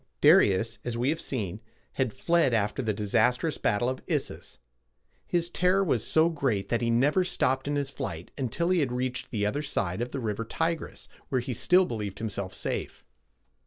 [0.19, 1.59] Darius, as we have seen,
[1.93, 4.57] had fled after the disastrous battle of Issus.
[5.27, 8.91] His terror was so great that he never stopped in his flight until he had
[8.91, 13.05] reached the other side of the river Ti´gris, where he still believed himself safe.